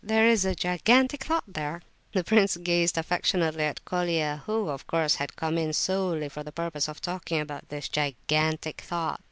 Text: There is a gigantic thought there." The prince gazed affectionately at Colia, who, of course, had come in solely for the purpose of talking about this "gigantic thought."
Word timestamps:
There 0.03 0.25
is 0.27 0.45
a 0.45 0.55
gigantic 0.55 1.25
thought 1.25 1.43
there." 1.47 1.83
The 2.13 2.23
prince 2.23 2.57
gazed 2.57 2.97
affectionately 2.97 3.65
at 3.65 3.85
Colia, 3.85 4.41
who, 4.47 4.67
of 4.67 4.87
course, 4.87 5.13
had 5.17 5.35
come 5.35 5.59
in 5.59 5.73
solely 5.73 6.27
for 6.27 6.41
the 6.41 6.51
purpose 6.51 6.87
of 6.89 7.01
talking 7.01 7.39
about 7.39 7.69
this 7.69 7.87
"gigantic 7.87 8.81
thought." 8.81 9.19